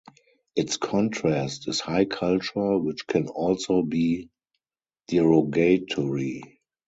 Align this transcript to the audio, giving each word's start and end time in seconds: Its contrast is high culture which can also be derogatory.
Its 0.55 0.77
contrast 0.77 1.67
is 1.67 1.79
high 1.79 2.05
culture 2.05 2.75
which 2.79 3.05
can 3.05 3.27
also 3.27 3.83
be 3.83 4.31
derogatory. 5.09 6.41